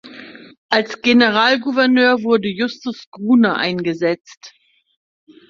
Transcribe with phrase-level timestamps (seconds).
[0.69, 4.55] Als Generalgouverneur wurde Justus Gruner eingesetzt.